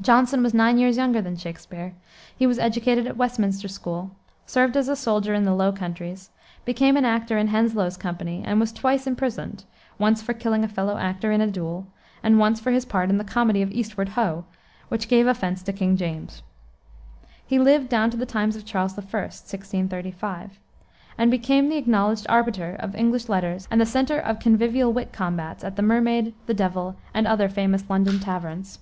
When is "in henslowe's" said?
7.38-7.96